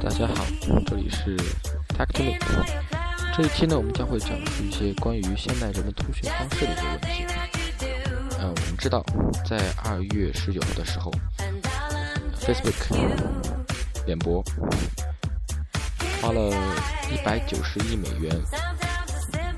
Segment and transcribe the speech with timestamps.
[0.00, 0.44] 大家好，
[0.86, 1.36] 这里是
[1.88, 2.38] Tech to Me。
[3.36, 7.26] 这一期呢，我们将会讲述一些关于现代人们通讯方式的一些问题。
[8.38, 9.04] 呃，我们知道，
[9.48, 11.10] 在二月十九号的时候
[12.40, 12.92] ，Facebook
[14.06, 14.42] 脸博
[16.22, 16.50] 花了
[17.10, 18.30] 一百九十亿美元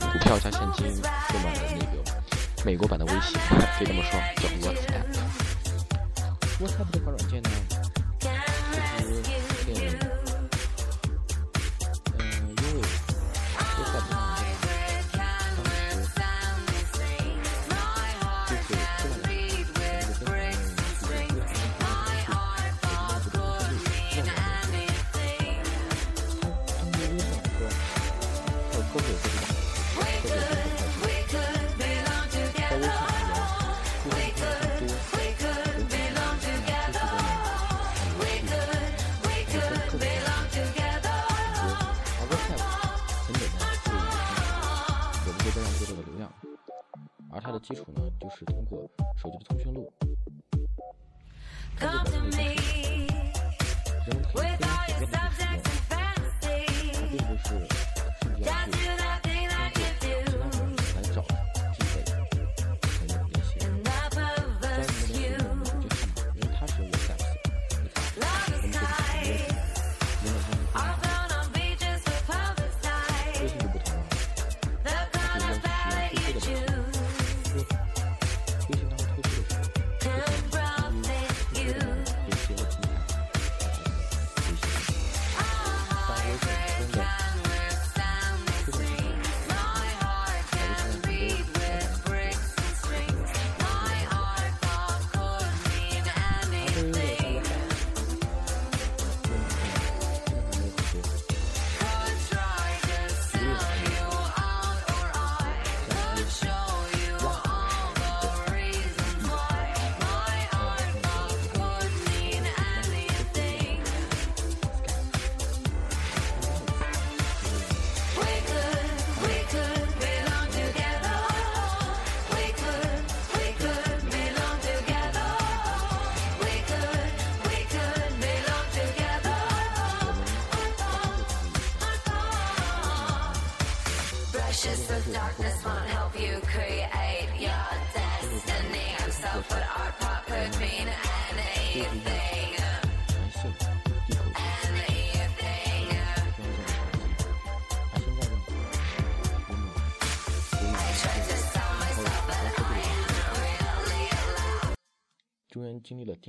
[0.01, 0.87] 股票加现金
[1.29, 2.03] 购买了那个
[2.65, 3.39] 美国版的微信，
[3.77, 5.05] 可以这么说，叫 WhatsApp。
[6.59, 7.51] WhatsApp 这款软件呢？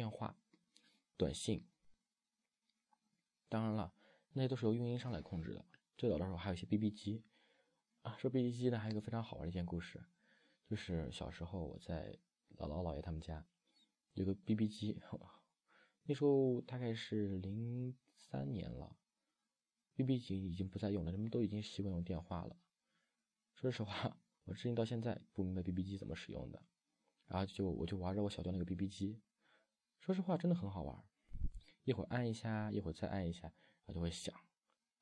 [0.06, 0.38] 电话、
[1.18, 1.66] 短信，
[3.50, 3.92] 当然了，
[4.34, 5.66] 那些都是由运营商来控制的。
[5.98, 7.24] 最早的时候还有一些 BB 机
[8.04, 10.06] 啊，说 BB 机呢，还有一个非常好玩的一件故事，
[10.70, 12.20] 就是小时候我在
[12.56, 13.48] 姥姥姥爷他们家
[14.14, 15.02] 有个 BB 机，
[16.06, 18.96] 那时候大概是零三年了
[19.96, 22.56] ，BB 机已经不再用了，人们都已经习惯用电话了。
[23.56, 26.62] 说实话，我至今到现在不明白 BB 机怎么使用的。
[27.26, 29.20] 然后就我就玩着我小舅那个 BB 机，
[30.00, 31.04] 说实话真的很好玩，
[31.84, 33.52] 一会儿按一下，一会儿再按一下，
[33.86, 34.34] 它就会响，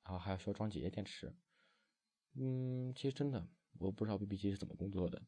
[0.03, 1.35] 然后还要需要装几节电池。
[2.35, 3.49] 嗯，其实真的
[3.79, 5.21] 我不知道 BB 机是怎么工作的，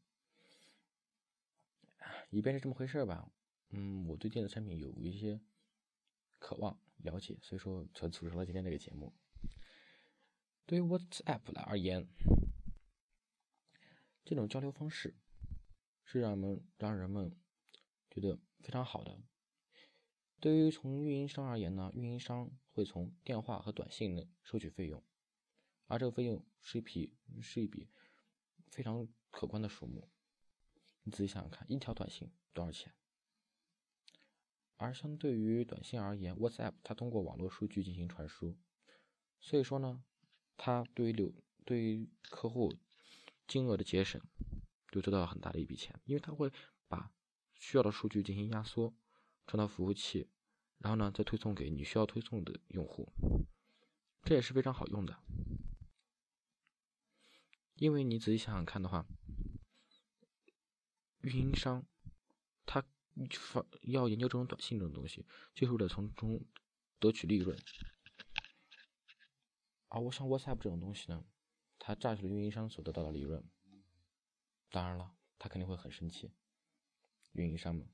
[2.30, 3.32] 一便是这么回事吧。
[3.70, 5.42] 嗯，我对电子产品有一些
[6.40, 9.14] 渴望了解，所以说才组成了今天这个节目。
[10.66, 12.08] 对于 WhatsApp 来而言，
[14.24, 15.16] 这种交流方式。
[16.08, 17.36] 是让人们让人们
[18.12, 19.20] 觉得非常好的。
[20.46, 25.04] 对于从运营商而言呢，运营商会从电话和短信内收取费用，
[25.88, 27.90] 而这个费用是一笔是一笔
[28.70, 30.08] 非常可观的数目。
[31.02, 32.94] 你仔细想想看，一条短信多少钱？
[34.76, 38.56] 而相对于短信而言，WhatsApp 它通过网络数据进行传输，
[39.40, 40.04] 所以说呢，
[40.58, 41.34] 它对于流
[41.66, 42.72] 对于客户
[43.48, 44.22] 金额的节省。
[44.92, 46.52] 就得到了很大的一笔钱，因为它会
[46.88, 47.12] 把
[47.56, 48.94] 需要的数据进行压缩，
[49.48, 50.30] 传到服务器，
[50.80, 53.12] 然后呢再推送给你需要推送的用户，
[54.24, 55.18] 这也是非常好用的。
[57.76, 59.06] 因为你仔细想想看的话，
[61.20, 61.86] 运营商
[62.66, 62.84] 他
[63.32, 66.46] 发要研究这种短信这种东西，就是为了从中
[67.00, 67.58] 得取利润。
[69.90, 71.26] 而我像 WhatsApp 这种东西呢，
[71.80, 73.44] 它榨取了运营商所得到的利润。
[74.70, 76.34] 当然了，他肯定会很生气，
[77.34, 77.90] 运营商们。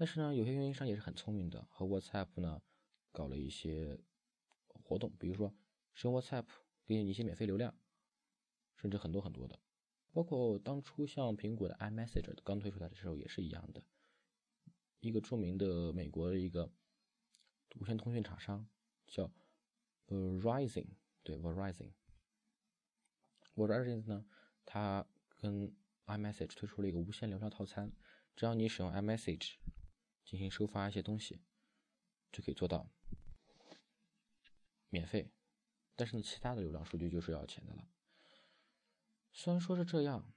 [0.00, 2.62] 但是呢，有些运营商也是很聪明的，和 WhatsApp 呢
[3.12, 4.00] 搞了一些
[4.72, 5.54] 活动，比如说
[5.92, 6.46] 使用 WhatsApp
[6.86, 7.78] 给你一些免费流量，
[8.76, 9.60] 甚至很多很多的。
[10.10, 13.84] 包括当初像苹果的 iMessage 刚推出来的时候也是一样的。
[15.00, 16.72] 一个著名的美国的一个
[17.78, 18.66] 无线通讯厂商
[19.06, 19.30] 叫
[20.08, 20.86] Verizon，
[21.22, 24.24] 对 Verizon，Verizon 呢，
[24.64, 25.06] 它
[25.36, 25.76] 跟
[26.06, 27.92] iMessage 推出了一个无线流量套餐，
[28.34, 29.56] 只要你使用 iMessage
[30.30, 31.40] 进行收发一些东西，
[32.30, 32.88] 就可以做到
[34.88, 35.32] 免费。
[35.96, 37.88] 但是呢，其他的流量数据就是要钱的了。
[39.32, 40.32] 虽然说是这样，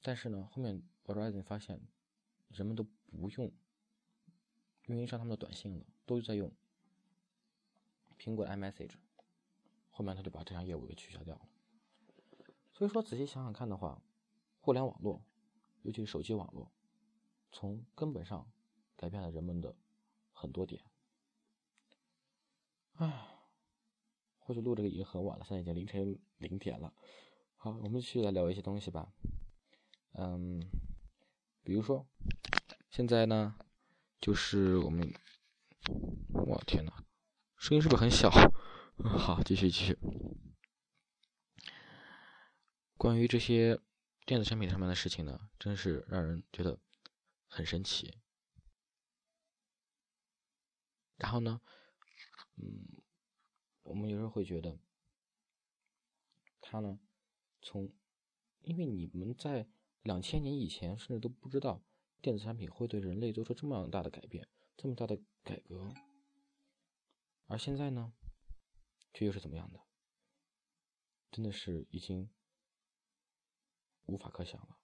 [0.00, 1.80] 但是呢，后面 Verizon 发现
[2.50, 3.52] 人们都不用。
[4.84, 6.52] 运营商他们的短信了，都在用
[8.16, 8.94] 苹果的 iMessage，
[9.90, 11.48] 后面他就把这项业务给取消掉了。
[12.72, 14.00] 所以说，仔细想想看的话，
[14.60, 15.24] 互联网络，
[15.82, 16.72] 尤其是手机网络，
[17.50, 18.48] 从根本上
[19.00, 19.74] 改变了人们的
[20.30, 20.82] 很多点。
[22.96, 23.26] 唉，
[24.38, 26.92] 或许录这个已经很晚了，现在已经凌晨零点了。
[27.56, 29.10] 好，我们继续来聊一些东西吧。
[30.12, 30.60] 嗯，
[31.62, 32.06] 比如说，
[32.90, 33.56] 现在呢。
[34.20, 35.14] 就是我们，
[36.28, 36.92] 我天呐，
[37.56, 38.28] 声音是不是很小？
[39.02, 39.98] 好，继续继续。
[42.98, 43.80] 关于这些
[44.26, 46.78] 电子产品上面的事情呢，真是让人觉得
[47.46, 48.14] 很神奇。
[51.20, 51.60] 然后呢，
[52.56, 53.02] 嗯，
[53.82, 54.80] 我们有时候会觉得，
[56.60, 56.98] 他呢，
[57.62, 57.92] 从，
[58.62, 59.68] 因为你们在
[60.02, 61.84] 两千年以前甚至都不知道。
[62.22, 64.46] 电子产品会对人类做出这么大的改变，
[64.76, 65.94] 这么大的改革，
[67.46, 68.12] 而现在呢，
[69.14, 69.80] 却又是怎么样的？
[71.30, 72.28] 真的是已经
[74.04, 74.79] 无法可想了。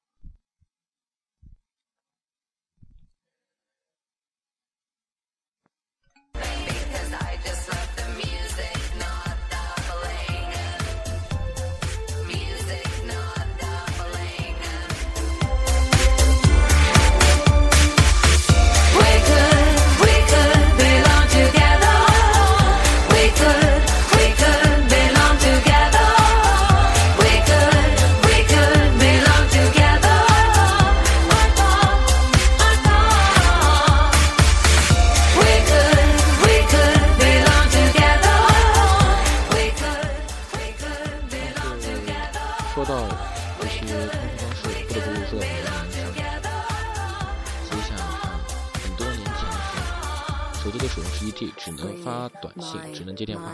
[51.59, 53.53] 只能发短信，只能接电话，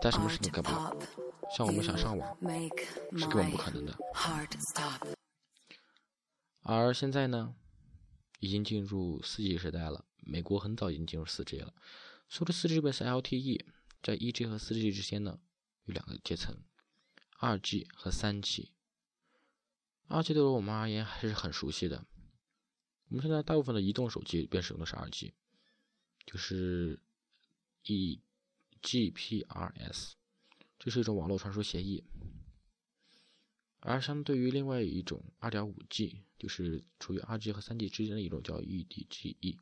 [0.00, 0.96] 但什么事情干不了。
[1.56, 2.36] 像我们想上网，
[3.16, 3.96] 是根本不可能的。
[6.62, 7.54] 而现在呢，
[8.38, 10.04] 已经进入四 G 时代了。
[10.24, 11.74] 美国很早已经进入四 G 了。
[12.28, 13.66] 说的四 G 是 LTE，
[14.02, 15.40] 在一 G 和四 G 之间呢，
[15.84, 16.56] 有两个阶层：
[17.38, 18.72] 二 G 和三 G。
[20.12, 22.06] 二 G 对于我们而言还是很熟悉的。
[23.08, 25.32] 我们现在大部分的移动手机便使用的是二 G。
[26.26, 27.00] 就是
[28.82, 30.12] eGPRS，
[30.78, 32.04] 这是一种网络传输协议，
[33.80, 39.58] 而相对于另外一种 2.5G，就是处于 2G 和 3G 之间的一种叫 eDGE，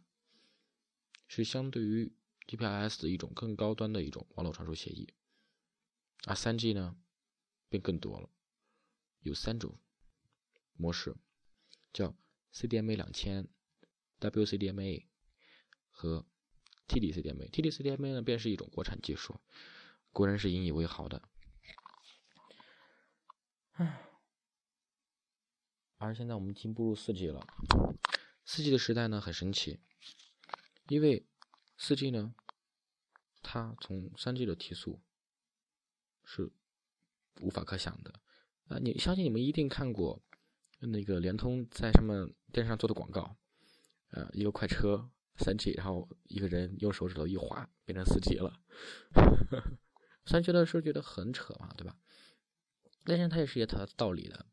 [1.29, 2.13] 是相对于
[2.47, 5.15] G P S 的一种更高端的一种网络传输协议，
[6.27, 6.95] 而 3G 呢，
[7.71, 8.29] 便更多了，
[9.23, 9.79] 有三种
[10.81, 11.15] 模式，
[11.93, 12.17] 叫
[12.55, 13.49] CDMA 2000、
[14.19, 15.07] WCDMA
[15.91, 16.27] 和
[16.89, 19.39] TD-CDMA，TD-CDMA 呢，便是一种国产技术，
[20.11, 21.29] 国人是引以为豪的。
[23.73, 24.09] 唉，
[25.99, 27.47] 而现在我们已经步入四 G 了，
[28.47, 29.81] 四 G 的时代呢很神奇，
[30.89, 31.27] 因为
[31.77, 32.35] 四 G 呢，
[33.43, 35.03] 它从三 G 的提速
[36.25, 36.51] 是
[37.43, 38.21] 无法可想的。
[38.69, 40.23] 啊，你相信你们一定看过
[40.81, 43.37] 那个联通在上面电视上做的广告，
[44.11, 45.11] 呃，一个快车。
[45.43, 48.61] 三 G，然后一个人用手指头一划，变成四 G 了。
[50.27, 51.97] 三 G 的时候觉得很扯嘛，对吧？
[53.05, 54.45] 但是它也是有它的道理的。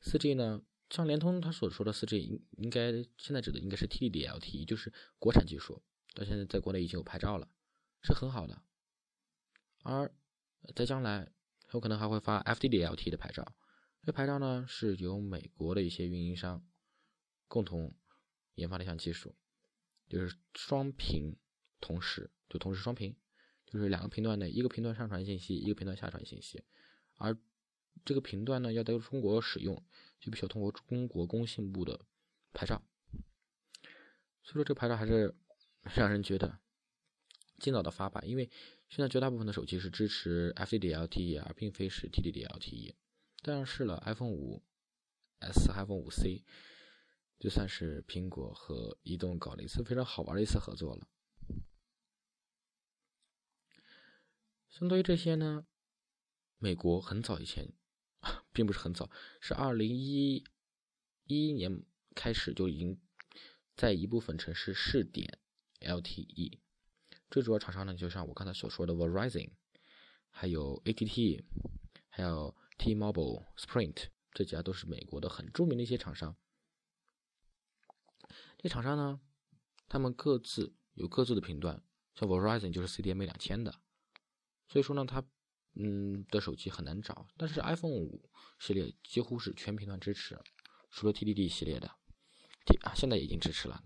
[0.00, 5.82] 四 G 呢，像联通它所说的四 G，应应该现在指的应该是 TD-LT，就是国产技术，
[6.14, 7.46] 到现在在国内已经有牌照了，
[8.02, 8.62] 是很好的。
[9.82, 10.10] 而
[10.74, 11.30] 在将来
[11.74, 13.52] 有可能还会发 FDDLT 的牌照，
[14.02, 16.66] 这牌照呢是由美国的一些运营商
[17.48, 17.94] 共同
[18.54, 19.36] 研发的一项技术。
[20.08, 21.36] 就是双频
[21.80, 23.14] 同时，就同时双频，
[23.64, 26.64] 就是两个频段内，一个频段上传信息，一个频段下传信息，
[27.14, 27.38] 而
[28.04, 29.84] 这个频段呢要在中国使用，
[30.18, 32.04] 就必须要通过中国工信部的
[32.52, 32.82] 牌照。
[34.42, 35.32] 所以说这个牌照还是
[35.94, 36.58] 让人觉得
[37.58, 38.50] 尽早的发吧，因为
[38.88, 42.94] 现在绝大部分的手机是支持 FDD-LTE，而并非是 TDD-LTE。
[43.42, 44.62] 但是了，iPhone 五
[45.38, 46.44] S、iPhone 五 C
[47.38, 51.08] 就算是苹果和移动搞了一次非常好玩的一次合作了。
[54.68, 55.66] 相对于这些呢，
[56.58, 57.72] 美国很早以前，
[58.52, 60.44] 并不是很早，是二零一
[61.24, 61.82] 一年
[62.14, 63.00] 开始就已经
[63.74, 65.38] 在一部分城市试点
[65.80, 66.60] LTE。
[67.30, 69.50] 最主要厂商呢，就像我刚才所说的 Verizon，
[70.28, 71.46] 还有 AT&T，
[72.10, 72.54] 还有。
[72.80, 76.34] T-Mobile、Sprint 这几家都是美国的很著名的一些厂商。
[78.56, 79.20] 这厂商呢，
[79.86, 81.84] 他们各自有各自的频段，
[82.14, 83.82] 像 Verizon 就是 CDMA 两千的，
[84.66, 85.22] 所以说呢，它
[85.74, 87.26] 嗯的手机很难找。
[87.36, 90.40] 但是 iPhone 五系列几乎是全频段支持，
[90.90, 91.90] 除了 TDD 系列的
[92.64, 93.84] ，T 啊现在已经支持了。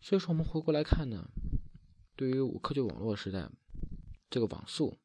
[0.00, 1.28] 所以说我们回过来看呢，
[2.16, 3.50] 对于科技网络时代，
[4.30, 4.98] 这个网速。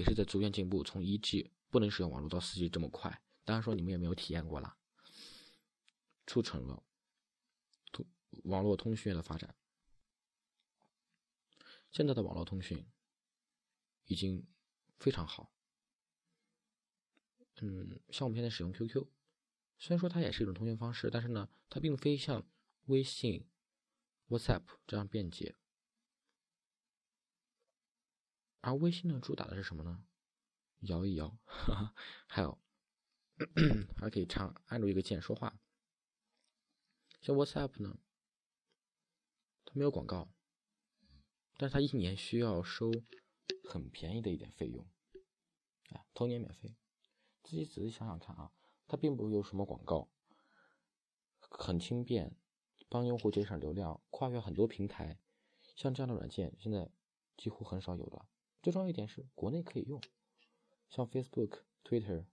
[0.00, 3.22] 也是在逐渐进步，从一 G 不能使用网络到四 G 这么快。
[3.44, 4.78] 当然说你们也没有体验过了，
[6.26, 6.82] 促成了
[7.92, 8.06] 通
[8.44, 9.54] 网络通讯的发展。
[11.90, 12.86] 现在的网络通讯
[14.06, 14.46] 已经
[14.98, 15.52] 非常好。
[17.60, 19.06] 嗯，像我们现在使用 QQ，
[19.76, 22.48] 虽然说它也是一种通讯方式，但是呢，它并非像
[22.86, 23.46] 微信、
[24.28, 25.56] WhatsApp 这样便捷。
[28.60, 30.04] 而微信呢，主打的是什么呢？
[30.80, 31.38] 摇一摇，
[32.26, 32.58] 还有
[33.96, 35.58] 还可以唱按住一个键说话。
[37.20, 37.98] 像 WhatsApp 呢，
[39.64, 40.32] 它没有广告，
[41.56, 42.90] 但是它一年需要收
[43.68, 44.86] 很便宜的一点费用，
[45.90, 46.76] 啊，头年免费。
[47.42, 48.52] 自己仔细想想看啊，
[48.86, 50.10] 它并不有什么广告，
[51.40, 52.36] 很轻便，
[52.88, 55.18] 帮用户节省流量，跨越很多平台。
[55.76, 56.90] 像这样的软件，现在
[57.36, 58.28] 几乎很少有了。
[58.62, 60.00] 最重要一点是，国内可以用，
[60.90, 62.26] 像 Facebook、Twitter、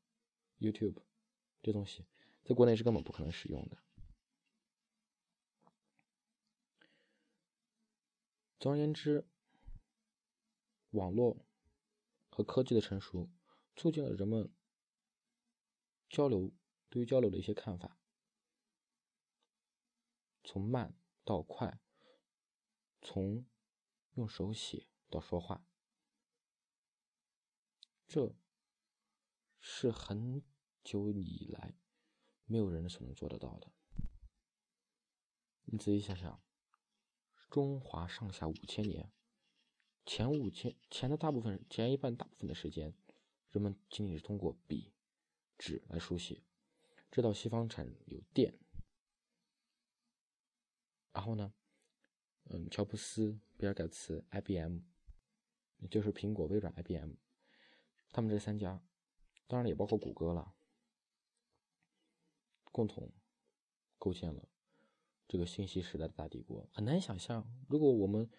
[0.59, 1.01] YouTube
[1.63, 2.05] 这东西，
[2.43, 3.77] 在国内是根本不可能使用的。
[8.59, 9.25] 总而言之，
[10.89, 11.45] 网络
[12.29, 13.29] 和科技的成熟，
[13.75, 14.51] 促进了人们
[16.09, 16.51] 交流
[16.89, 17.97] 对于交流的一些看法，
[20.43, 21.79] 从慢到快，
[23.01, 23.45] 从
[24.15, 25.66] 用手写到说话。
[28.07, 28.33] 这
[29.59, 30.41] 是很
[30.81, 31.75] 久以来
[32.45, 33.71] 没有人所能做得到的。
[35.65, 36.41] 你仔细想想，
[37.49, 39.11] 中华上下五千年，
[40.05, 42.93] 前五千前的大部分前一半大部分的时间，
[43.49, 44.93] 人们仅仅是通过笔、
[45.57, 46.41] 纸来书写，
[47.11, 48.57] 直到西方产有电，
[51.11, 51.53] 然后呢，
[52.45, 54.79] 嗯，乔布斯、比尔盖茨、IBM，
[55.79, 57.11] 也就是苹果、微软、IBM。
[58.11, 58.83] 他们这三家，
[59.45, 60.55] 当然也包括谷歌了，
[62.71, 63.13] 共同
[63.99, 64.49] 构建了
[65.27, 66.67] 这个信息时代的大帝国。
[66.73, 68.29] 很难想象，如果我们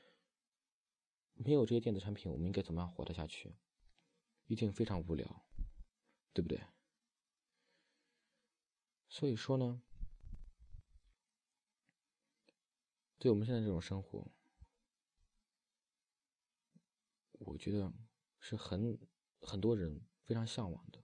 [1.34, 3.56] 没有这些电子产品，我们应该怎么样活得下去？
[4.46, 5.46] 一定非常无聊，
[6.32, 6.60] 对不对？
[9.08, 9.82] 所以说呢，
[13.18, 14.30] 对我们现在这种生活，
[17.32, 17.92] 我觉得
[18.40, 18.98] 是很。
[19.40, 21.02] 很多人非常向往的，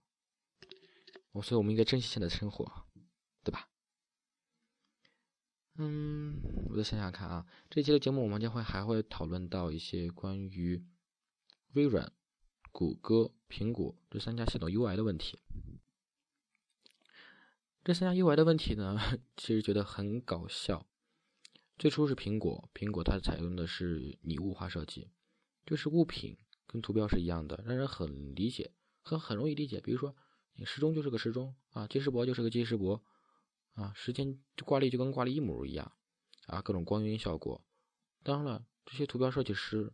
[1.31, 2.85] 我所以我们应该珍惜现在的生活，
[3.43, 3.69] 对吧？
[5.77, 10.85] 嗯，我再想想看啊，这期的节目我们将会还会讨论到一些关于
[11.73, 12.13] 微软、
[12.71, 15.39] 谷歌、苹果这三家系统 UI 的问题。
[17.83, 18.97] 这三家 UI 的问题呢，
[19.35, 20.87] 其实觉得很搞笑。
[21.77, 25.09] 最初是苹果，苹果它采用的是拟物化设计，
[25.65, 26.37] 就是物品。
[26.67, 29.79] 跟图标是一样的，让人很理解，很很容易理解。
[29.81, 30.15] 比如说，
[30.55, 33.01] 你时钟就是个时钟啊，计时簿就是个计时簿
[33.73, 35.91] 啊，时间挂历就跟挂历一模一样
[36.47, 37.63] 啊，各种光晕效果。
[38.23, 39.93] 当然了，这些图标设计师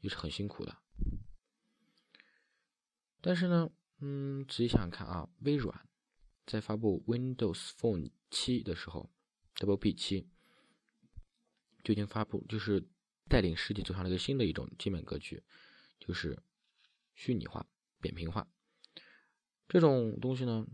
[0.00, 0.78] 也是很辛苦的。
[3.20, 5.88] 但是呢，嗯，仔细想想看啊，微软
[6.46, 9.10] 在发布 Windows Phone 七的时候
[9.56, 10.28] ，WP 七
[11.84, 12.88] 就已经发布，就是
[13.28, 15.42] 带领世界走向了一个新的一种界面格局。
[16.00, 16.42] 就是
[17.14, 17.64] 虚拟化、
[18.00, 18.48] 扁平化
[19.68, 20.66] 这种东西呢，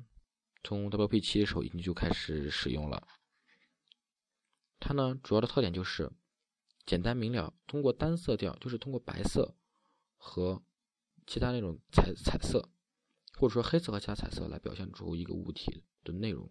[0.64, 3.06] 从 WP 七的时候已经就开始使用了。
[4.78, 6.10] 它呢主要的特点就是
[6.86, 9.54] 简单明了，通过单色调，就是通过白色
[10.16, 10.62] 和
[11.26, 12.70] 其他那种彩彩色，
[13.34, 16.46] 或者说黑色和其他彩色来表现出一个物体的内容。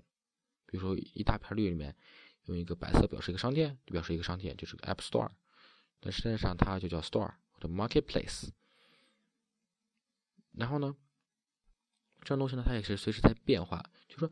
[0.65, 1.95] 比如说一大片绿里面
[2.43, 5.31] 用一个白色表示一个商店，就表示一个商店，就是个 App Store，
[5.99, 8.49] 但实际上它就叫 Store 或者 Marketplace。
[10.57, 10.95] 然后呢，
[12.21, 13.83] 这种东西呢，它也是随时在变化。
[14.07, 14.31] 就说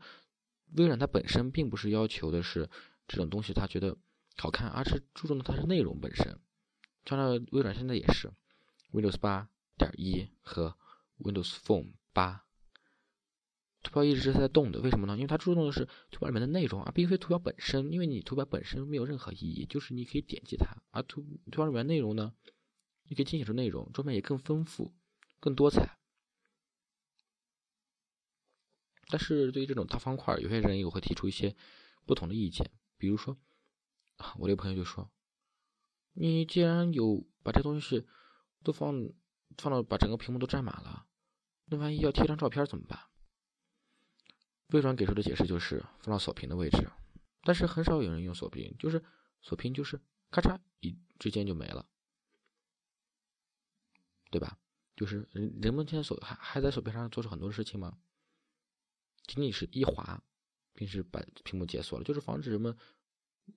[0.76, 2.68] 微软它本身并不是要求的是
[3.06, 3.96] 这种东西，它觉得
[4.36, 6.38] 好看，而是注重的它是内容本身。
[7.04, 8.32] 像那微软现在也是
[8.92, 10.76] Windows 八点一和
[11.18, 12.44] Windows Phone 八，
[13.82, 14.80] 图标一直是在动的。
[14.80, 15.14] 为什么呢？
[15.16, 17.92] 因为它注重的是图标里面的内容，而并非图标本身。
[17.92, 21.20] 因为你图标本身没有任何意义，就是你可以点击它，而图
[21.52, 22.32] 图标里面内容呢，
[23.04, 24.94] 你可以精选出内容，桌面也更丰富、
[25.38, 25.98] 更多彩。
[29.08, 31.54] 但是对于这种大方块，有些人也会提出一些
[32.04, 32.70] 不同的意见。
[32.96, 33.36] 比如说，
[34.16, 35.10] 啊，我这个朋友就说
[36.14, 38.06] ：“你既然有把这东西
[38.62, 39.10] 都放
[39.56, 41.06] 放到把整个屏幕都占满了，
[41.66, 42.98] 那万一要贴张照片怎么办？”
[44.68, 46.90] 微软给出的解释就是放到锁屏的位置，
[47.42, 49.04] 但是很少有人用锁屏，就是
[49.42, 51.86] 锁屏就是咔嚓一之间就没了，
[54.30, 54.58] 对吧？
[54.96, 57.98] 就是人人们现在锁还还在手屏上做出很多事情吗？
[59.26, 60.22] 仅仅是一滑，
[60.74, 62.76] 平时把屏幕解锁了，就是防止人们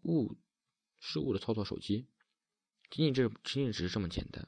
[0.03, 0.35] 误
[0.99, 2.07] 失误的操作手机。
[2.89, 4.47] 仅仅这仅仅只是这么简单。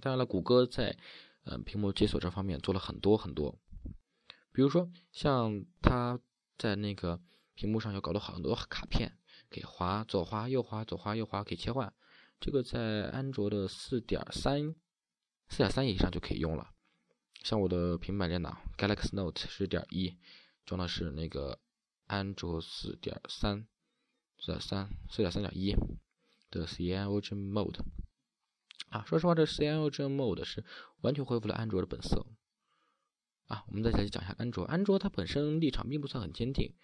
[0.00, 0.96] 当然了，谷歌在
[1.44, 3.58] 嗯屏幕解锁这方面做了很多很多，
[4.52, 6.18] 比如说像它
[6.56, 7.20] 在那个
[7.54, 9.18] 屏幕上要搞了很多卡片，
[9.50, 11.92] 可以滑左滑右滑左滑右滑可以切换。
[12.40, 14.74] 这个在安卓的四点三
[15.48, 16.72] 四点三以上就可以用了。
[17.42, 20.16] 像我的平板电脑 Galaxy Note 十点一
[20.66, 21.58] 装的是那个
[22.06, 23.66] 安卓四点三
[24.38, 25.74] 四点三四点三点一
[26.50, 27.80] 的 Cyanogen Mode
[28.90, 30.64] 啊，说实话，这 Cyanogen Mode 是
[31.00, 32.26] 完全恢复了安卓的本色
[33.46, 33.64] 啊。
[33.68, 36.74] 我们再来讲一下安卓，安卓它本身立场并不算很坚定，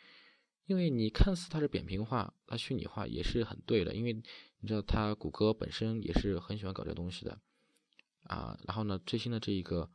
[0.67, 4.13] 因为你看似它是扁平化，它虚拟化也是很对的，因为
[4.61, 7.41] 你知道它谷歌本身也是很喜欢搞这东西的
[8.23, 8.59] 啊。
[8.67, 9.91] 然后呢，最新的这一个。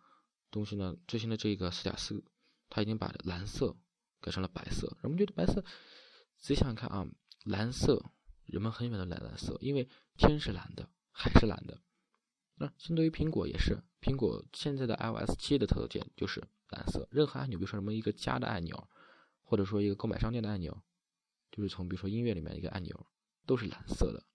[0.52, 0.96] 东西呢？
[1.08, 2.24] 最新的这个四点四，
[2.70, 3.76] 它已经把蓝色
[4.20, 4.98] 改成了白色。
[5.02, 5.62] 人们觉得白色，
[6.38, 7.08] 仔细想想看啊，
[7.46, 8.12] 蓝色
[8.46, 11.82] 人们很喜欢的蓝蓝色，因为天是蓝的，海是蓝的。
[12.56, 18.90] 那相对于苹果也是，苹果现在的 iOS 七的特点就是蓝色，任何按钮，比如说什么一个加的按钮，
[19.44, 20.82] 或者说一个购买商店的按钮，
[21.52, 23.08] 就是从比如说音乐里面一个按钮，
[23.46, 24.26] 都是蓝色的。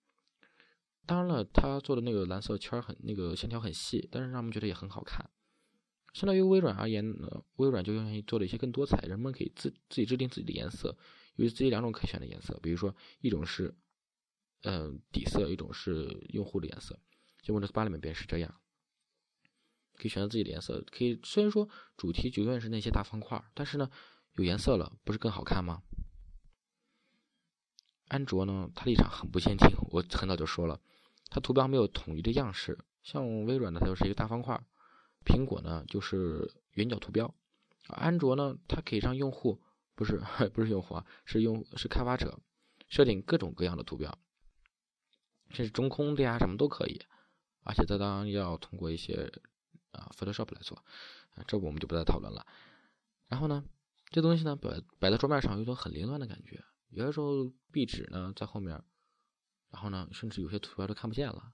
[1.06, 5.28] 当然了，他做的那个蓝色圈很那个线条很细，但是让我们觉得也很好看。
[6.14, 10.96] 相对于微软而言呢，微软就愿意做了一些更多彩，人们可以自自己制定自己的颜色，
[11.34, 13.74] 有自己两种可选的颜色，比如说一种是，
[14.62, 17.00] 嗯底色，一种是用户的颜色，
[17.42, 18.54] 像 Windows 八里面便是这样，
[19.96, 23.90] 可以选择自己的颜色，可以虽然说主题永远是那些大方块，但是呢
[24.34, 25.82] 有颜色了，不是更好看吗？
[28.06, 30.80] 安卓呢，它立场很不坚定，我很早就说了，
[31.28, 34.64] 它图标没有统一的样式，像微软呢它就是一个大方块。
[35.24, 37.34] 苹果呢就是圆角图标，
[37.88, 39.62] 安卓呢它可以让用户
[39.94, 42.40] 不是 不是用户啊，是用是开发者
[42.88, 44.18] 设定各种各样的图标，
[45.50, 47.00] 甚至中空的呀什么都可以，
[47.62, 49.32] 而且它当然要通过一些
[49.92, 50.84] 啊 Photoshop 来做，
[51.46, 52.46] 这我们就不再讨论了。
[53.28, 53.64] 然后呢，
[54.10, 58.82] 这东西呢摆摆在桌面上有种很凌乱的感觉，有的时候壁纸呢在后面，
[59.70, 61.52] 然后呢甚至有些图标都看不见了，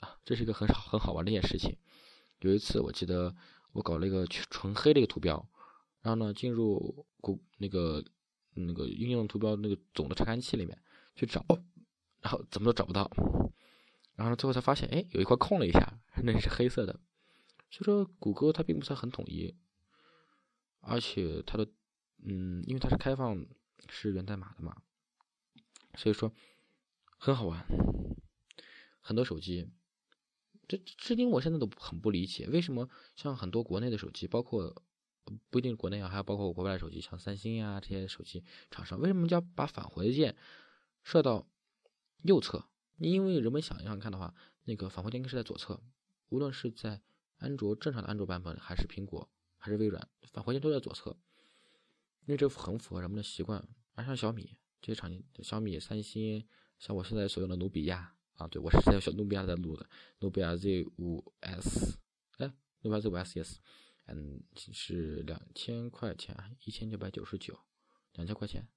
[0.00, 1.78] 啊这是一个很好很好玩的一件事情。
[2.44, 3.34] 有一次，我记得
[3.72, 5.48] 我搞了一个纯黑的一个图标，
[6.02, 8.04] 然后呢，进入谷那个
[8.52, 10.78] 那个应用图标那个总的查看器里面
[11.14, 11.42] 去找，
[12.20, 13.10] 然后怎么都找不到，
[14.14, 17.00] 然后最后才发现，哎，有一块空了一下，那是黑色的。
[17.70, 19.56] 所以说，谷歌它并不算很统一，
[20.80, 21.66] 而且它的，
[22.24, 23.46] 嗯，因为它是开放
[23.88, 24.76] 是源代码的嘛，
[25.94, 26.30] 所以说
[27.16, 27.66] 很好玩，
[29.00, 29.70] 很多手机。
[30.66, 34.82] 这至今我现在都很不理解，为什么像很多国内的手机，包括
[35.50, 40.36] 不一定国内啊，还有包括国外的手机，像三星呀这些手机厂商，为什么要把返回键
[41.02, 41.46] 设到
[42.22, 42.68] 右侧？
[42.98, 45.82] 因为人们想想看的话，那个返回键应该是在左侧，
[46.28, 47.02] 无论是在
[47.38, 51.16] 安卓正常的安卓版本，还是苹果，还是微软，返回键都在左侧，
[52.26, 53.66] 因为这很符合人们的习惯。
[53.94, 56.46] 而像小米这些厂家，小米、三星，
[56.78, 58.13] 像我现在所用的努比亚。
[58.36, 59.88] 啊，对，我是在小努比亚在录的，
[60.20, 61.98] 努比亚 Z 五 S，
[62.38, 63.56] 哎，努比亚 Z 五 S yes，
[64.06, 67.58] 嗯，是两千块钱，一千九百九十九，
[68.14, 68.68] 两千块钱，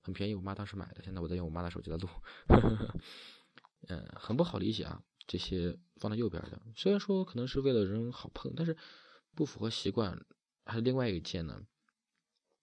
[0.00, 0.34] 很便宜。
[0.34, 2.08] 我妈当时买的，现在我在用我妈的手机在录。
[2.48, 2.94] 呵 呵
[3.88, 5.02] 嗯，很不好理解啊。
[5.26, 8.76] 这些放在右边的，虽然说可能是为了人好碰，但是
[9.34, 10.26] 不符合习惯。
[10.64, 11.64] 还有另外一个键呢，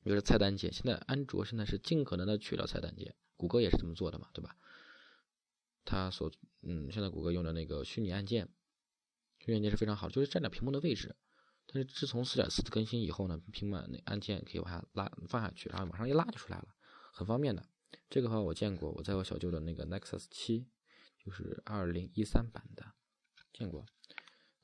[0.03, 0.71] 就是菜单键。
[0.73, 4.57] 现在安卓现在是尽可能的去掉菜单键，谷歌也是这么做的嘛，对吧？
[5.89, 8.47] 它所嗯，现在谷歌用的那个虚拟按键，
[9.39, 11.15] 虚拟按键是非常好，就是占了屏幕的位置。
[11.65, 16.67] 但是自从四点四的更新以后呢，平板那按键可以往下拉放下去，然后往上一拉就出来了，
[17.11, 17.67] 很方便的。
[18.07, 20.67] 这个话我见过，我在我小舅的那个 Nexus 七，
[21.23, 22.85] 就是二零一三版的，
[23.51, 23.85] 见过。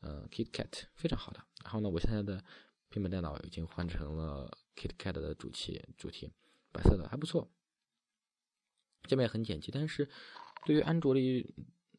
[0.01, 1.43] 呃，KitKat 非常好的。
[1.63, 2.43] 然后呢，我现在的
[2.89, 6.31] 平板电脑已经换成了 KitKat 的主题，主题
[6.71, 7.51] 白色的还不错，
[9.07, 9.71] 界面很简洁。
[9.71, 10.07] 但是
[10.65, 11.53] 对于安卓的，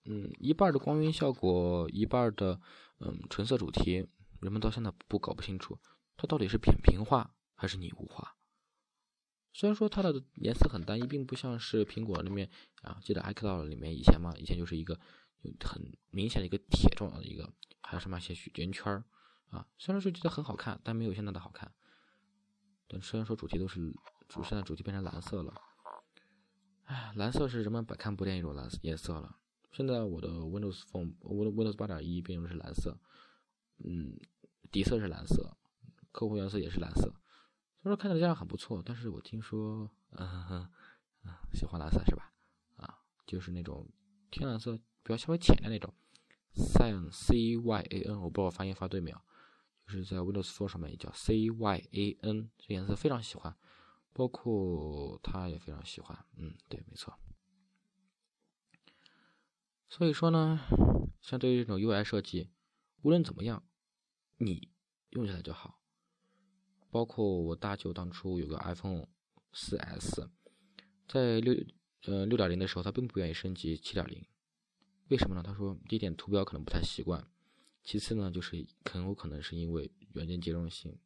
[0.04, 2.60] 嗯，一半的光晕效果，一半的
[2.98, 4.06] 嗯纯色主题，
[4.40, 5.78] 人们到现在不搞不清楚，
[6.16, 8.36] 它到底是扁平化还是拟物化。
[9.52, 12.50] 虽然说它的颜色很单一，并不像是苹果里面
[12.82, 14.98] 啊，记得 iCloud 里面以前嘛，以前就是一个
[15.60, 17.50] 很明显的一个铁状的一个，
[17.80, 19.02] 还有什么一些圆圈
[19.48, 19.66] 啊。
[19.78, 21.72] 虽然说觉得很好看，但没有现在的好看。
[22.88, 23.94] 但虽然说主题都是
[24.28, 25.54] 主，现在主题变成蓝色了。
[26.86, 29.36] 哎，蓝色是人们百看不厌一种蓝色颜色了。
[29.72, 32.96] 现在我的 Windows Phone，Windows 八点一变成是蓝色，
[33.84, 34.16] 嗯，
[34.70, 35.56] 底色是蓝色，
[36.12, 37.12] 客户颜色也是蓝色。
[37.82, 40.68] 他说看起来这样很不错，但是我听说，嗯，
[41.52, 42.32] 喜欢蓝色是吧？
[42.76, 43.88] 啊，就是那种
[44.30, 45.92] 天蓝色，比较稍微浅的那种
[46.54, 49.20] ，cyan c y a n，我不知道我发音发对没有，
[49.86, 53.54] 就是在 Windows Phone 上面也叫 c y a n，这颜色非常喜欢，
[54.16, 57.18] 包括他也非常喜欢，嗯，对，没错。
[59.90, 60.58] 所以说呢，
[61.20, 62.48] 像对于这种 UI 设计，
[63.02, 63.62] 无论怎么样，
[64.38, 64.70] 你
[65.10, 65.82] 用起来就好。
[66.90, 69.06] 包括我大舅当初有个 iPhone
[69.52, 70.30] 4S，
[71.06, 71.54] 在六
[72.06, 74.26] 呃六点零的时候，他并不愿意升级七点零，
[75.08, 75.42] 为什么呢？
[75.42, 77.30] 他说第一点图标可能不太习惯，
[77.84, 80.98] 其次呢就是很有可能是因为软件兼容性。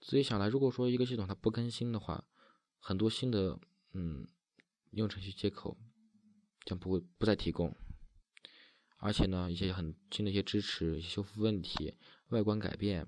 [0.00, 2.24] 仔细想来，如果说一个系统它不更新的话，
[2.78, 3.58] 很多新的
[3.92, 4.26] 嗯
[4.90, 5.76] 应用程序接口
[6.64, 7.76] 将不会不再提供，
[8.98, 11.94] 而且呢一些很新的一些支持修复问题、
[12.28, 13.06] 外观改变。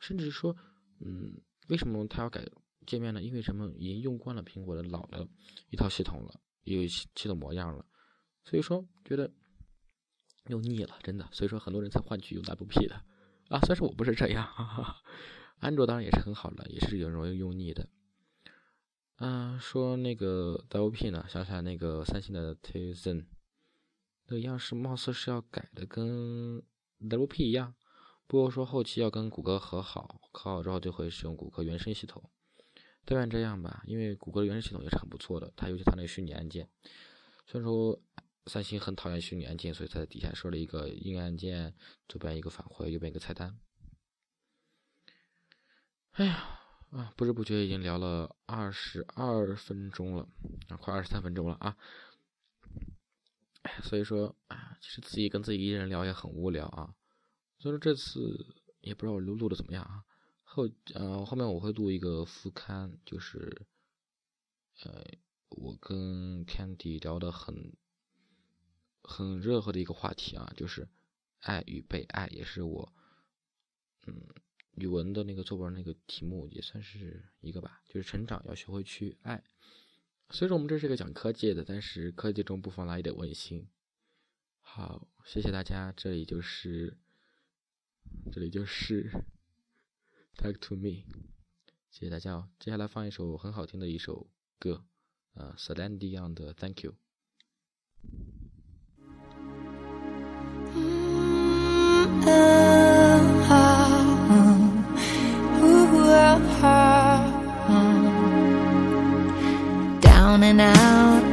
[0.00, 0.56] 甚至说，
[0.98, 2.44] 嗯，为什么它要改
[2.86, 3.22] 界面呢？
[3.22, 3.70] 因为什么？
[3.76, 5.28] 已经用惯了苹果的老的
[5.70, 7.86] 一套系统了，有系统模样了，
[8.44, 9.32] 所以说觉得
[10.48, 11.28] 用腻了，真的。
[11.30, 12.96] 所以说很多人才换取用 WP 的
[13.48, 13.60] 啊。
[13.60, 15.02] 虽然说我不是这样，哈哈
[15.62, 17.88] 安卓当然也是很好的，也是有人容易用腻的。
[19.18, 23.26] 嗯，说那个 WP 呢，想起来那个三星的 Tizen，
[24.26, 26.60] 那个样式貌似是要改的跟
[26.98, 27.74] WP 一样。
[28.26, 32.28] 不过说后期要跟谷歌和好，和好之后就会使用谷歌原生系统。
[33.04, 35.52] 但愿这样吧，因为谷歌的原生系统也是很不错的。
[35.54, 36.68] 它尤其它那个虚拟按键，
[37.46, 38.02] 虽然说
[38.46, 41.72] 三星很讨厌虚拟按键，所以它在底下设了一个硬按键，
[42.08, 43.56] 左边一个返回，右边一个菜单。
[46.12, 50.28] 哎呀，啊，不知不觉已经聊了二十二分钟了，
[50.68, 51.74] 啊，快二十三分钟了啊。
[53.82, 56.94] 所以说啊，其实自己跟自己一个人聊也很无聊啊。
[57.58, 60.04] 所以说这次也不知道我录录的怎么样啊，
[60.42, 63.66] 后呃后面我会录一个副刊，就是
[64.82, 65.02] 呃
[65.48, 67.74] 我跟 Candy 聊的很
[69.02, 70.86] 很热和的一个话题啊，就是
[71.40, 72.92] 爱与被爱，也是我
[74.06, 74.28] 嗯
[74.76, 79.42] 语文的那个作文那个题目也算是一个吧，就是成长要学会去爱。
[80.30, 83.68] 虽说我们这是一个讲科技的，但是科技中不妨来一点温馨。
[84.60, 86.96] 好，谢谢大家，这里就是。
[88.32, 89.10] 这里就是
[90.36, 90.82] 《Talk to Me》，
[91.88, 92.50] 谢谢大家哦。
[92.58, 94.84] 接下来放一首很好听的一首歌，
[95.34, 96.96] 呃，Celine Dion 的《Thank You》。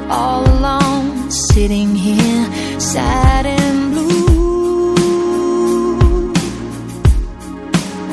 [0.10, 2.46] All alone, sitting here,
[2.80, 5.06] sad and blue.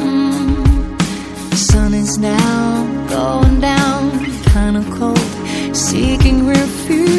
[0.04, 1.50] Mm.
[1.50, 4.10] The sun is now going down,
[4.52, 5.30] kinda cold,
[5.74, 7.16] seeking refuge.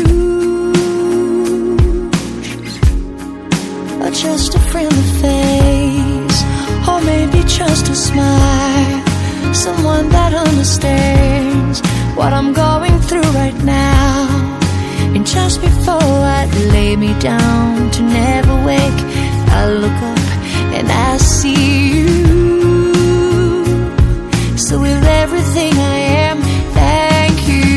[4.04, 6.40] Or just a friendly face,
[6.88, 9.04] or maybe just a smile.
[9.54, 11.82] Someone that understands
[12.16, 14.17] what I'm going through right now
[15.40, 19.02] just before I lay me down to never wake,
[19.60, 20.26] I look up
[20.78, 22.08] and I see you.
[24.58, 26.38] So with everything I am,
[26.80, 27.72] thank you.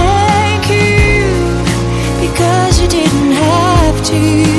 [0.00, 1.22] Thank you
[2.24, 4.49] because you didn't have to.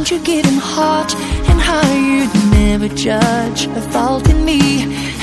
[0.00, 1.14] find you getting hot
[1.50, 4.58] and how you'd never judge a fault in me.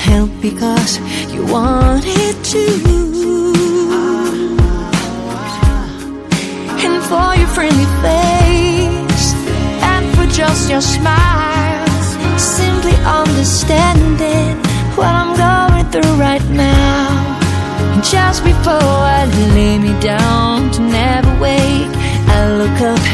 [0.06, 1.00] Help because
[1.32, 2.64] you wanted to.
[6.84, 9.26] And for your friendly face
[9.82, 11.88] and for just your smile,
[12.38, 14.56] simply understanding
[14.96, 17.08] what I'm going through right now.
[17.92, 21.92] And just before I lay me down to never wake,
[22.36, 23.04] I look up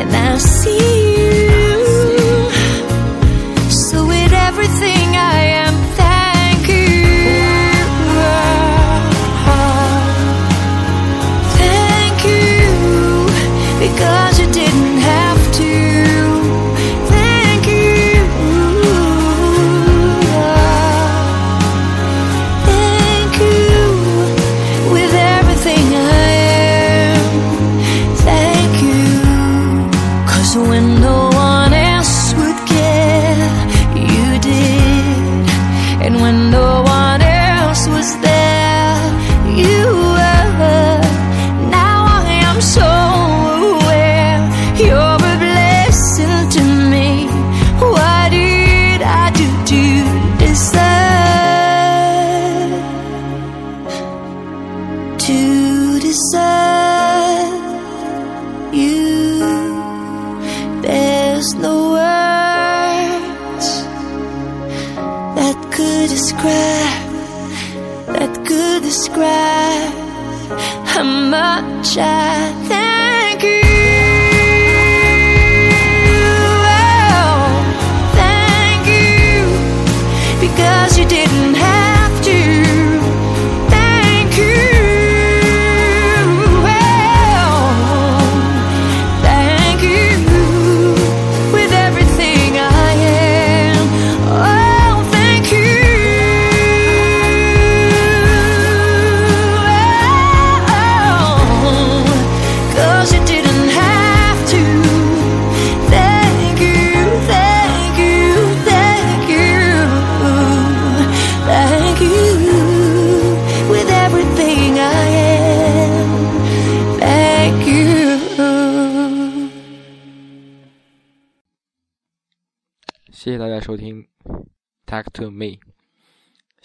[0.00, 1.11] and I see.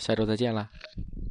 [0.07, 0.69] 下周再见啦。